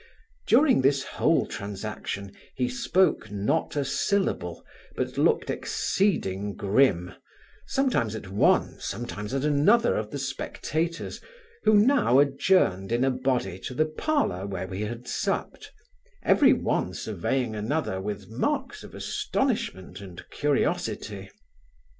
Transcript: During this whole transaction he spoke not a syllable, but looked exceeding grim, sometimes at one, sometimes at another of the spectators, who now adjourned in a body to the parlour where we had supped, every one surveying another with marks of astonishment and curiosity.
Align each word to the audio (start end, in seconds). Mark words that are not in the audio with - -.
During 0.47 0.81
this 0.81 1.03
whole 1.03 1.45
transaction 1.45 2.31
he 2.55 2.67
spoke 2.67 3.29
not 3.29 3.75
a 3.75 3.85
syllable, 3.85 4.65
but 4.95 5.15
looked 5.15 5.51
exceeding 5.51 6.55
grim, 6.55 7.13
sometimes 7.67 8.15
at 8.15 8.27
one, 8.31 8.79
sometimes 8.79 9.31
at 9.31 9.43
another 9.45 9.95
of 9.97 10.09
the 10.09 10.17
spectators, 10.17 11.21
who 11.65 11.75
now 11.75 12.17
adjourned 12.17 12.91
in 12.91 13.03
a 13.03 13.11
body 13.11 13.59
to 13.59 13.75
the 13.75 13.85
parlour 13.85 14.47
where 14.47 14.65
we 14.67 14.81
had 14.81 15.07
supped, 15.07 15.71
every 16.23 16.51
one 16.51 16.95
surveying 16.95 17.55
another 17.55 18.01
with 18.01 18.27
marks 18.27 18.83
of 18.83 18.95
astonishment 18.95 20.01
and 20.01 20.25
curiosity. 20.31 21.29